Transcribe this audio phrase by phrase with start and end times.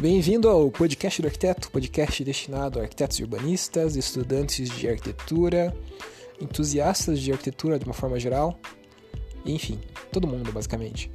[0.00, 5.76] Bem-vindo ao Podcast do Arquiteto, podcast destinado a arquitetos urbanistas, estudantes de arquitetura,
[6.40, 8.56] entusiastas de arquitetura de uma forma geral,
[9.44, 9.80] enfim,
[10.12, 11.10] todo mundo basicamente.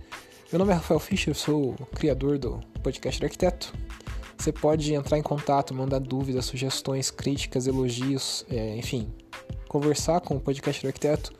[0.51, 3.73] Meu nome é Rafael Fischer, sou o criador do Podcast do Arquiteto.
[4.37, 9.09] Você pode entrar em contato, mandar dúvidas, sugestões, críticas, elogios, é, enfim,
[9.69, 11.31] conversar com o Podcast do Arquiteto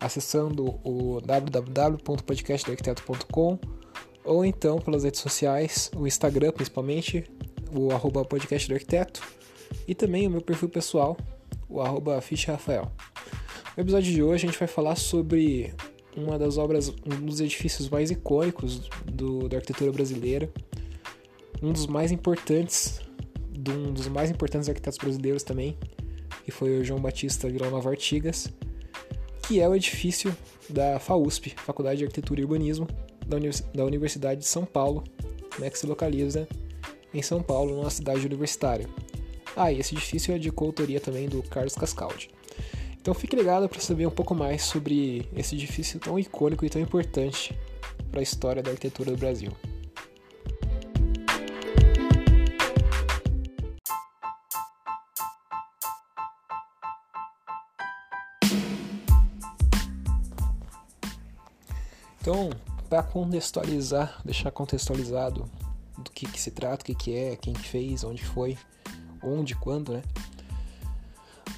[0.00, 3.58] acessando o www.podcastdoarquiteto.com
[4.24, 7.24] ou então pelas redes sociais, o Instagram principalmente,
[7.72, 9.22] o arroba podcast do arquiteto,
[9.86, 11.16] e também o meu perfil pessoal,
[11.68, 12.90] o arroba Rafael.
[13.76, 15.74] No episódio de hoje a gente vai falar sobre
[16.16, 20.50] uma das obras, um dos edifícios mais icônicos do, da arquitetura brasileira,
[21.62, 23.00] um dos mais importantes,
[23.68, 25.76] um dos mais importantes arquitetos brasileiros também,
[26.44, 28.48] que foi o João Batista Vila Nova Artigas,
[29.46, 30.36] que é o edifício
[30.68, 32.86] da FAUSP, Faculdade de Arquitetura e Urbanismo,
[33.28, 35.04] da Universidade de São Paulo,
[35.58, 36.48] né, que se localiza
[37.12, 38.88] em São Paulo, numa cidade universitária.
[39.56, 42.30] Ah, e esse edifício é de coautoria também do Carlos Cascaldi.
[43.00, 46.80] Então fique ligado para saber um pouco mais sobre esse edifício tão icônico e tão
[46.80, 47.58] importante
[48.10, 49.52] para a história da arquitetura do Brasil.
[62.20, 62.50] Então,
[62.88, 65.48] para contextualizar, deixar contextualizado
[65.98, 68.56] do que, que se trata, o que, que é, quem que fez, onde foi,
[69.22, 70.02] onde, quando, né?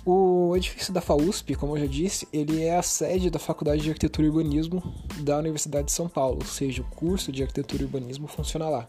[0.05, 3.91] O edifício da FAUSP, como eu já disse, ele é a sede da Faculdade de
[3.91, 4.83] Arquitetura e Urbanismo
[5.19, 8.89] da Universidade de São Paulo, ou seja, o curso de Arquitetura e Urbanismo funciona lá.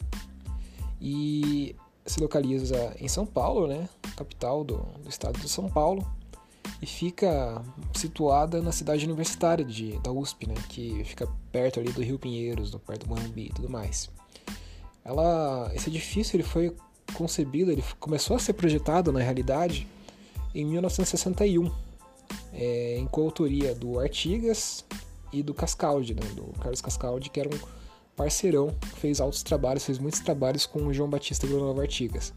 [1.02, 6.06] E se localiza em São Paulo, né, capital do, do estado de São Paulo,
[6.82, 7.62] e fica
[7.94, 12.74] situada na cidade universitária de, da USP, né, que fica perto ali do Rio Pinheiros,
[12.86, 14.10] perto do Morumbi e tudo mais.
[15.06, 16.76] Ela, esse edifício ele foi
[17.14, 19.88] concebido, ele começou a ser projetado na realidade
[20.56, 21.72] em 1961,
[22.54, 24.84] é, em coautoria do Artigas
[25.32, 27.60] e do Cascaldi, né, do Carlos Cascaldi, que era um
[28.16, 32.34] parceirão, fez altos trabalhos, fez muitos trabalhos com o João Batista Villanova Artigas.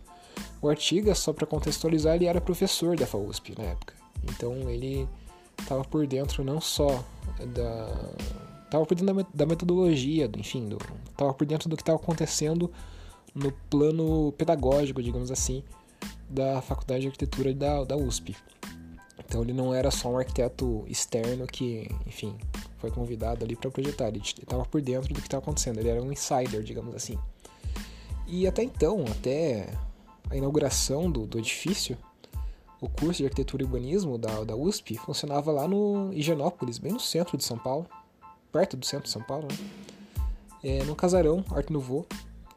[0.61, 4.04] O Artigas, só para contextualizar, ele era professor da FAUSP na época.
[4.29, 5.09] Então ele
[5.59, 7.05] estava por dentro não só
[7.55, 7.89] da
[8.65, 10.79] estava por dentro da metodologia, enfim, do,
[11.35, 12.73] por dentro do que estava acontecendo
[13.35, 15.63] no plano pedagógico, digamos assim,
[16.29, 18.37] da Faculdade de Arquitetura da, da USP.
[19.19, 22.37] Então ele não era só um arquiteto externo que, enfim,
[22.79, 26.03] foi convidado ali para projetar, ele estava por dentro do que estava acontecendo, ele era
[26.03, 27.19] um insider, digamos assim.
[28.27, 29.69] E até então, até
[30.31, 31.97] a inauguração do, do edifício,
[32.85, 37.01] o curso de arquitetura e urbanismo da, da USP funcionava lá no Higienópolis, bem no
[37.01, 37.87] centro de São Paulo,
[38.53, 39.71] perto do centro de São Paulo, né?
[40.63, 42.07] É, no casarão Art Nouveau,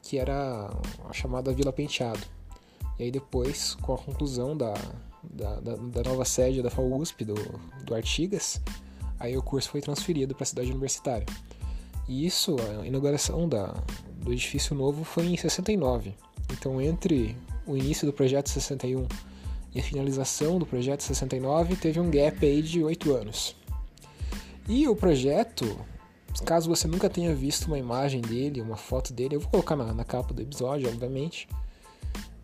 [0.02, 0.70] que era
[1.10, 2.20] a chamada Vila Penteado.
[3.00, 4.74] E aí depois, com a conclusão da,
[5.24, 7.36] da, da, da nova sede da FAUSP, do,
[7.86, 8.62] do Artigas,
[9.20, 11.26] aí o curso foi transferido para a cidade universitária.
[12.06, 13.74] E isso, a inauguração da,
[14.22, 16.14] do edifício novo foi em 69.
[16.52, 19.08] Então, entre o início do projeto 61
[19.78, 23.56] e a finalização do projeto 69 teve um gap aí de 8 anos.
[24.68, 25.80] E o projeto,
[26.44, 29.94] caso você nunca tenha visto uma imagem dele, uma foto dele, eu vou colocar na,
[29.94, 31.48] na capa do episódio, obviamente.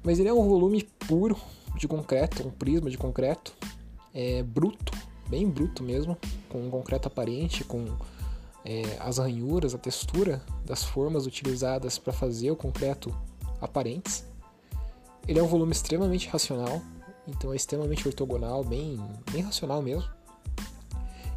[0.04, 1.36] Mas ele é um volume puro
[1.76, 3.52] de concreto, um prisma de concreto,
[4.14, 4.94] é bruto,
[5.28, 6.16] bem bruto mesmo,
[6.50, 7.98] com um concreto aparente, com
[8.64, 13.12] é, as ranhuras, a textura das formas utilizadas para fazer o concreto
[13.60, 14.24] aparentes.
[15.28, 16.80] Ele é um volume extremamente racional,
[17.28, 19.00] então é extremamente ortogonal, bem,
[19.32, 20.10] bem racional mesmo.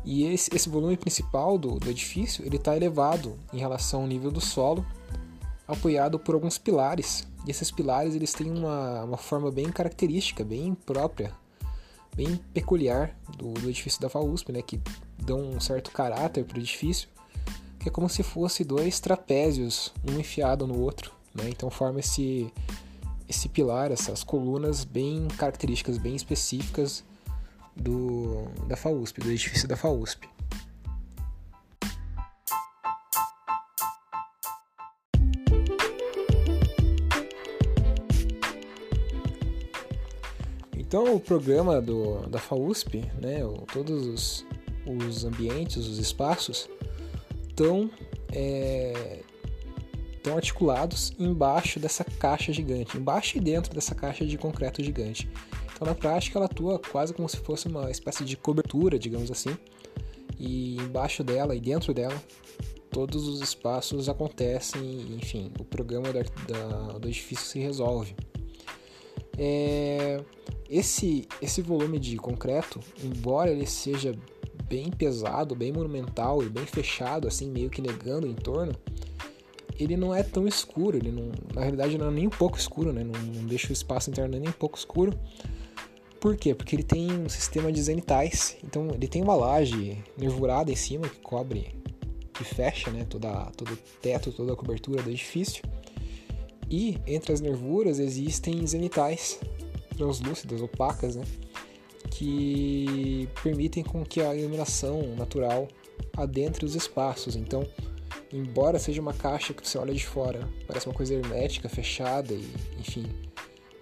[0.04, 4.30] E esse, esse volume principal do, do edifício ele está elevado em relação ao nível
[4.30, 4.86] do solo,
[5.66, 7.26] apoiado por alguns pilares.
[7.44, 11.32] E esses pilares eles têm uma, uma forma bem característica, bem própria,
[12.14, 14.80] bem peculiar do, do edifício da FAUSP, né, que
[15.18, 17.08] dão um certo caráter para o edifício,
[17.80, 21.12] que é como se fosse dois trapézios, um enfiado no outro.
[21.34, 22.52] Né, então forma esse,
[23.28, 27.04] esse pilar, essas colunas bem características, bem específicas
[27.74, 30.28] do, da FAUSP, do edifício da FAUSP.
[40.76, 43.40] Então o programa do, da FAUSP, né,
[43.72, 44.46] todos os,
[44.86, 46.68] os ambientes, os espaços,
[47.48, 47.90] estão
[48.32, 49.18] é,
[50.26, 55.28] estão articulados embaixo dessa caixa gigante, embaixo e dentro dessa caixa de concreto gigante.
[55.72, 59.56] Então, na prática, ela atua quase como se fosse uma espécie de cobertura, digamos assim,
[60.38, 62.14] e embaixo dela e dentro dela
[62.90, 68.16] todos os espaços acontecem, enfim, o programa da, da, do edifício se resolve.
[69.38, 70.24] É,
[70.68, 74.14] esse, esse volume de concreto, embora ele seja
[74.66, 78.74] bem pesado, bem monumental e bem fechado, assim, meio que negando o entorno,
[79.78, 82.92] ele não é tão escuro, ele não, na realidade não é nem um pouco escuro,
[82.92, 83.04] né?
[83.04, 85.12] não, não deixa o espaço interno nem um pouco escuro.
[86.20, 86.54] Por quê?
[86.54, 91.08] Porque ele tem um sistema de zenitais, então ele tem uma laje nervurada em cima
[91.08, 91.74] que cobre,
[92.32, 95.62] que fecha né, toda, todo o teto, toda a cobertura do edifício.
[96.68, 99.38] E entre as nervuras existem zenitais
[99.96, 101.24] translúcidas, opacas, né?
[102.10, 105.68] Que permitem com que a iluminação natural
[106.16, 107.36] adentre os espaços.
[107.36, 107.66] Então,
[108.32, 112.48] embora seja uma caixa que você olha de fora, parece uma coisa hermética, fechada e,
[112.78, 113.06] enfim,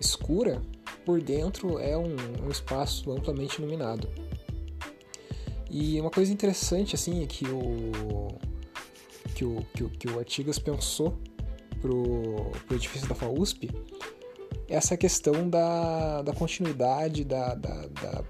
[0.01, 0.63] escura,
[1.05, 4.09] por dentro é um, um espaço amplamente iluminado.
[5.71, 8.29] E uma coisa interessante assim é que o
[9.35, 11.19] que o, que o, que o Artigas pensou
[11.81, 13.69] pro, pro edifício da FAUSP
[14.69, 18.25] essa questão da, da continuidade da, da, da,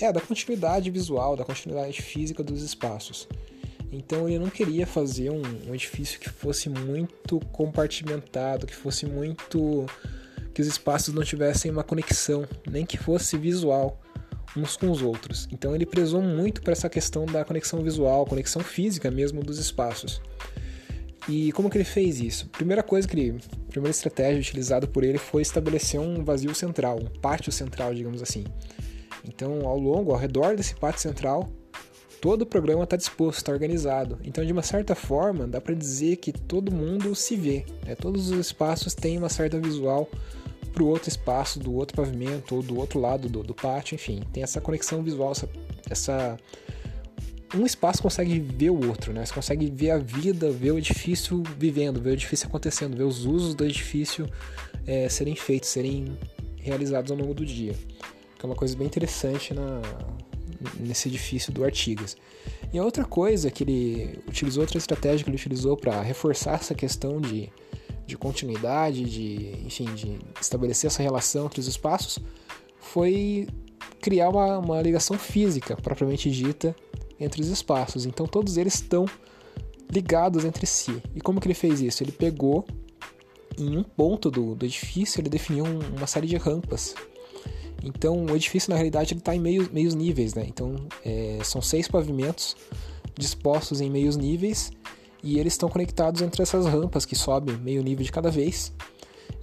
[0.00, 3.28] é, da continuidade visual, da continuidade física dos espaços.
[3.94, 9.86] Então ele não queria fazer um, um edifício que fosse muito compartimentado, que fosse muito
[10.52, 14.00] que os espaços não tivessem uma conexão, nem que fosse visual
[14.56, 15.48] uns com os outros.
[15.52, 20.20] Então ele prezou muito para essa questão da conexão visual, conexão física mesmo dos espaços.
[21.28, 22.48] E como que ele fez isso?
[22.48, 27.20] Primeira coisa que ele, primeira estratégia utilizada por ele foi estabelecer um vazio central, um
[27.20, 28.44] pátio central, digamos assim.
[29.26, 31.48] Então, ao longo, ao redor desse pátio central,
[32.24, 34.18] todo o programa está disposto, está organizado.
[34.24, 37.66] Então, de uma certa forma, dá para dizer que todo mundo se vê.
[37.84, 37.94] Né?
[37.94, 40.08] Todos os espaços têm uma certa visual
[40.72, 44.22] para o outro espaço, do outro pavimento ou do outro lado do, do pátio, enfim,
[44.32, 45.48] tem essa conexão visual, essa,
[45.90, 46.36] essa
[47.54, 49.26] um espaço consegue ver o outro, né?
[49.26, 53.26] Você consegue ver a vida, ver o edifício vivendo, ver o edifício acontecendo, ver os
[53.26, 54.26] usos do edifício
[54.86, 56.16] é, serem feitos, serem
[56.56, 57.74] realizados ao longo do dia.
[58.38, 59.82] Que é uma coisa bem interessante na,
[60.78, 62.16] nesse edifício do Artigas.
[62.72, 66.74] E a outra coisa que ele utilizou, outra estratégia que ele utilizou para reforçar essa
[66.74, 67.50] questão de,
[68.06, 72.18] de continuidade, de, enfim, de estabelecer essa relação entre os espaços,
[72.80, 73.46] foi
[74.00, 76.74] criar uma, uma ligação física propriamente dita
[77.18, 78.06] entre os espaços.
[78.06, 79.06] Então todos eles estão
[79.90, 81.02] ligados entre si.
[81.14, 82.02] E como que ele fez isso?
[82.02, 82.66] Ele pegou
[83.56, 86.94] em um ponto do, do edifício, ele definiu um, uma série de rampas.
[87.84, 90.44] Então o edifício na realidade ele está em meio, meios níveis, né?
[90.48, 92.56] Então é, são seis pavimentos
[93.16, 94.72] dispostos em meios níveis
[95.22, 98.72] e eles estão conectados entre essas rampas que sobem meio nível de cada vez.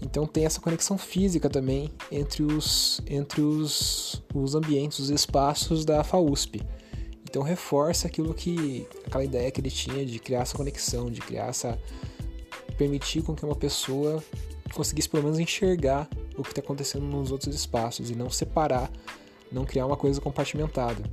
[0.01, 6.03] Então tem essa conexão física também entre os, entre os, os ambientes, os espaços da
[6.03, 6.61] FAUSP.
[7.23, 11.47] Então reforça aquilo que aquela ideia que ele tinha de criar essa conexão, de criar
[11.47, 11.79] essa
[12.77, 14.23] permitir com que uma pessoa
[14.73, 18.91] conseguisse pelo menos enxergar o que está acontecendo nos outros espaços e não separar,
[19.51, 21.03] não criar uma coisa compartimentada.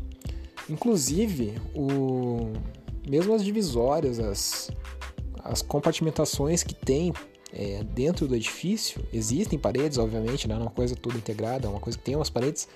[0.69, 2.53] Inclusive, o
[3.09, 4.71] mesmo as divisórias, as,
[5.43, 7.13] as compartimentações que tem
[7.53, 11.81] é, dentro do edifício, existem paredes, obviamente, não é uma coisa toda integrada, é uma
[11.81, 12.69] coisa que tem umas paredes,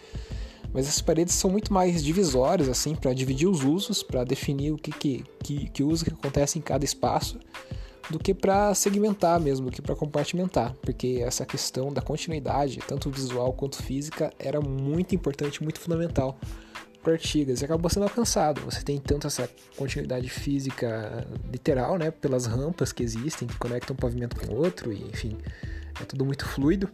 [0.73, 4.79] mas essas paredes são muito mais divisórias, assim, para dividir os usos, para definir o
[4.79, 7.39] que, que, que, que uso que acontece em cada espaço,
[8.11, 13.11] do que para segmentar mesmo, do que para compartimentar, porque essa questão da continuidade, tanto
[13.11, 16.39] visual quanto física, era muito importante, muito fundamental
[17.03, 18.61] para Artigas e acabou sendo alcançado.
[18.63, 23.99] Você tem tanto essa continuidade física literal, né, pelas rampas que existem, que conectam um
[23.99, 25.37] pavimento com outro, e enfim,
[26.01, 26.89] é tudo muito fluido,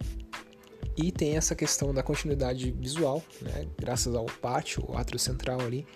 [0.96, 5.86] e tem essa questão da continuidade visual, né, graças ao pátio, o átrio central ali,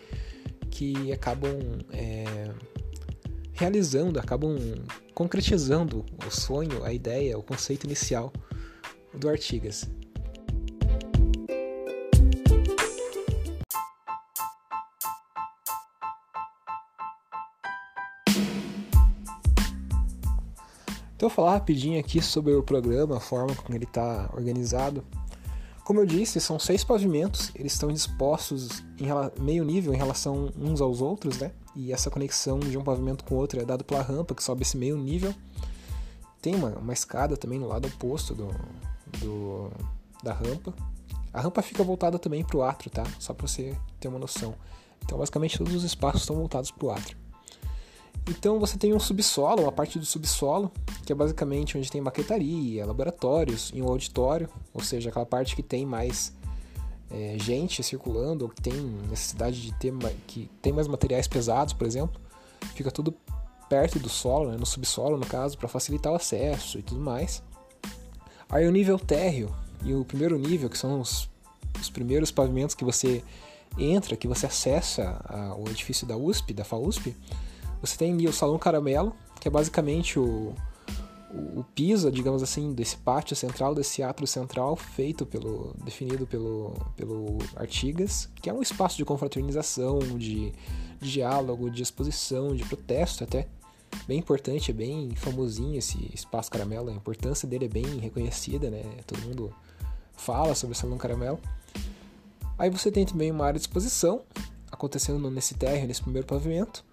[0.70, 1.58] que acabam
[1.92, 2.50] é,
[3.62, 4.58] realizando, acabam
[5.14, 8.32] concretizando o sonho, a ideia, o conceito inicial
[9.14, 9.88] do Artigas.
[21.14, 25.04] Então, vou falar rapidinho aqui sobre o programa, a forma como ele está organizado.
[25.84, 29.06] Como eu disse, são seis pavimentos, eles estão dispostos em
[29.40, 31.52] meio nível em relação uns aos outros, né?
[31.74, 34.62] E essa conexão de um pavimento com o outro é dada pela rampa, que sobe
[34.62, 35.34] esse meio nível.
[36.40, 38.48] Tem uma, uma escada também no lado oposto do,
[39.18, 39.70] do,
[40.22, 40.74] da rampa.
[41.32, 43.04] A rampa fica voltada também para o átrio, tá?
[43.18, 44.54] Só para você ter uma noção.
[45.02, 47.16] Então, basicamente, todos os espaços estão voltados para o átrio.
[48.28, 50.70] Então você tem um subsolo, uma parte do subsolo,
[51.04, 55.62] que é basicamente onde tem maquetaria, laboratórios e um auditório, ou seja, aquela parte que
[55.62, 56.32] tem mais
[57.12, 58.72] é, gente circulando, ou que tem
[59.08, 59.92] necessidade de ter
[60.26, 62.20] que tem mais materiais pesados, por exemplo,
[62.74, 63.14] fica tudo
[63.68, 67.42] perto do solo, né, no subsolo no caso, para facilitar o acesso e tudo mais.
[68.48, 69.54] Aí o nível térreo
[69.84, 71.28] e o primeiro nível, que são os,
[71.80, 73.22] os primeiros pavimentos que você
[73.78, 77.16] entra, que você acessa a, o edifício da USP, da FAUSP,
[77.80, 80.54] você tem ali o Salão Caramelo, que é basicamente o,
[81.32, 87.38] o, piso, digamos assim, desse pátio central, desse átrio central, feito pelo, definido pelo, pelo
[87.56, 90.52] Artigas, que é um espaço de confraternização, de,
[91.00, 93.48] de diálogo, de exposição, de protesto até.
[94.06, 98.82] Bem importante, é bem famosinho esse espaço caramelo, a importância dele é bem reconhecida, né?
[99.06, 99.54] Todo mundo
[100.14, 101.38] fala sobre o Salão Caramelo.
[102.58, 104.22] Aí você tem também uma área de exposição,
[104.70, 106.84] acontecendo nesse térreo, nesse primeiro pavimento,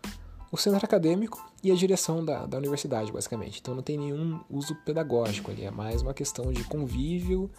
[0.51, 3.59] o centro acadêmico e a direção da, da universidade, basicamente.
[3.59, 7.49] Então não tem nenhum uso pedagógico ali, é mais uma questão de convívio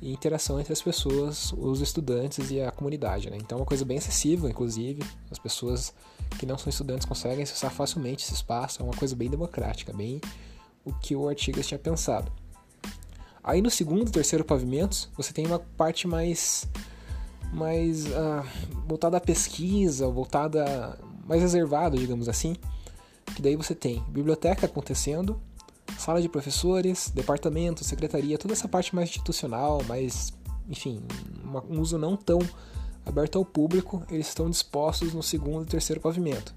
[0.00, 3.30] e interação entre as pessoas, os estudantes e a comunidade.
[3.30, 3.36] Né?
[3.36, 5.94] Então é uma coisa bem acessível, inclusive, as pessoas
[6.38, 10.20] que não são estudantes conseguem acessar facilmente esse espaço, é uma coisa bem democrática, bem
[10.84, 12.32] o que o Artigas tinha pensado.
[13.44, 16.68] Aí no segundo e terceiro pavimentos, você tem uma parte mais
[17.52, 18.42] mais uh,
[18.86, 22.56] voltada à pesquisa, voltada mais reservado, digamos assim,
[23.34, 25.40] que daí você tem biblioteca acontecendo,
[25.98, 30.32] sala de professores, departamento, secretaria, toda essa parte mais institucional, mais,
[30.68, 31.02] enfim,
[31.44, 32.40] uma, um uso não tão
[33.04, 36.54] aberto ao público, eles estão dispostos no segundo e terceiro pavimento.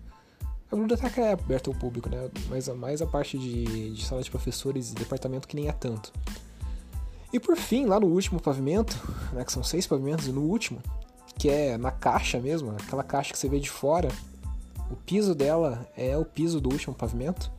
[0.72, 2.30] A biblioteca é aberta ao público, né?
[2.50, 6.12] Mas mais a parte de, de sala de professores e departamento que nem é tanto.
[7.32, 8.98] E por fim, lá no último pavimento,
[9.34, 10.82] né, que são seis pavimentos, e no último,
[11.38, 14.10] que é na caixa mesmo, aquela caixa que você vê de fora,
[14.90, 17.52] o piso dela é o piso do último pavimento.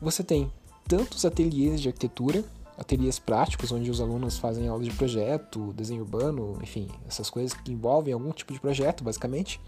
[0.00, 0.52] Você tem
[0.86, 2.44] tantos ateliês de arquitetura,
[2.76, 7.72] ateliês práticos, onde os alunos fazem aulas de projeto, desenho urbano, enfim, essas coisas que
[7.72, 9.60] envolvem algum tipo de projeto, basicamente.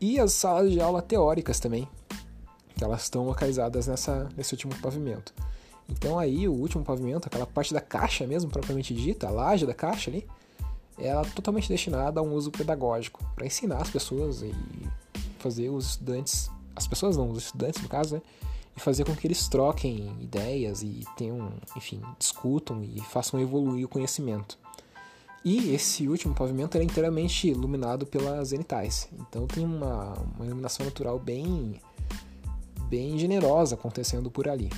[0.00, 1.88] E as salas de aula teóricas também,
[2.76, 5.34] que elas estão localizadas nessa, nesse último pavimento.
[5.88, 9.74] Então aí o último pavimento, aquela parte da caixa mesmo, propriamente dita, a laje da
[9.74, 10.26] caixa ali,
[10.96, 14.54] ela é totalmente destinada a um uso pedagógico, para ensinar as pessoas e
[15.40, 18.22] fazer os estudantes, as pessoas não, os estudantes no caso, né?
[18.76, 23.88] E fazer com que eles troquem ideias e tenham, enfim, discutam e façam evoluir o
[23.88, 24.58] conhecimento.
[25.44, 29.08] E esse último pavimento é inteiramente iluminado pelas zenitais.
[29.18, 31.80] Então tem uma, uma iluminação natural bem,
[32.88, 34.70] bem generosa acontecendo por ali.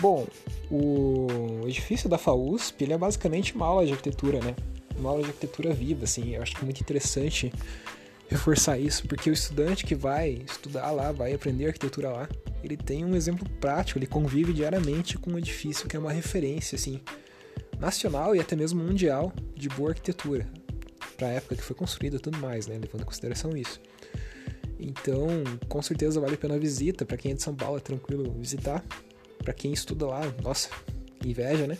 [0.00, 0.26] Bom,
[0.70, 4.54] o edifício da FAUSP ele é basicamente uma aula de arquitetura, né?
[4.96, 6.34] Uma aula de arquitetura viva, assim.
[6.34, 7.52] Eu acho que é muito interessante
[8.28, 12.28] reforçar isso, porque o estudante que vai estudar lá, vai aprender arquitetura lá,
[12.62, 16.76] ele tem um exemplo prático, ele convive diariamente com um edifício que é uma referência,
[16.76, 17.00] assim,
[17.78, 20.46] nacional e até mesmo mundial de boa arquitetura,
[21.16, 22.78] para a época que foi construída e tudo mais, né?
[22.78, 23.80] Levando em consideração isso.
[24.78, 25.26] Então,
[25.68, 28.30] com certeza vale a pena a visita, para quem é de São Paulo é tranquilo
[28.32, 28.84] visitar,
[29.42, 30.68] para quem estuda lá, nossa,
[31.24, 31.78] inveja, né?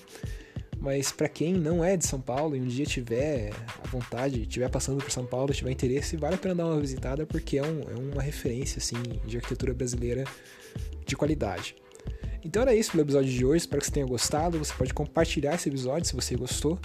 [0.80, 3.50] Mas para quem não é de São Paulo e um dia tiver
[3.82, 7.26] a vontade, tiver passando por São Paulo, tiver interesse, vale a pena dar uma visitada
[7.26, 8.96] porque é, um, é uma referência assim
[9.26, 10.24] de arquitetura brasileira
[11.04, 11.74] de qualidade.
[12.44, 14.58] Então era isso pelo episódio de hoje, espero que você tenha gostado.
[14.58, 16.78] Você pode compartilhar esse episódio se você gostou.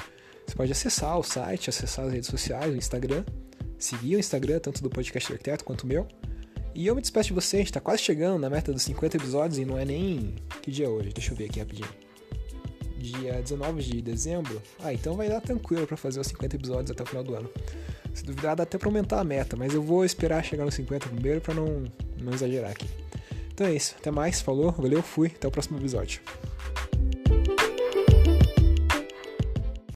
[0.45, 3.23] Você pode acessar o site, acessar as redes sociais, o Instagram,
[3.77, 6.07] seguir o Instagram tanto do Podcast do Arquiteto quanto o meu.
[6.75, 9.17] E eu me despeço de você, a gente tá quase chegando na meta dos 50
[9.17, 10.35] episódios e não é nem.
[10.61, 11.09] Que dia é hoje?
[11.09, 11.89] Deixa eu ver aqui rapidinho.
[12.97, 14.61] Dia 19 de dezembro.
[14.79, 17.49] Ah, então vai dar tranquilo para fazer os 50 episódios até o final do ano.
[18.13, 21.09] Se duvidar, dá até pra aumentar a meta, mas eu vou esperar chegar nos 50
[21.09, 21.83] primeiro para não,
[22.19, 22.87] não exagerar aqui.
[23.53, 26.21] Então é isso, até mais, falou, valeu, fui, até o próximo episódio.